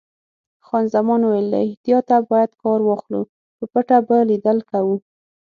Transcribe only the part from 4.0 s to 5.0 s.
به لیدل کوو.